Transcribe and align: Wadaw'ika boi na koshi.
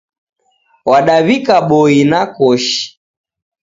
Wadaw'ika 0.89 1.55
boi 1.69 1.97
na 2.11 2.19
koshi. 2.35 2.81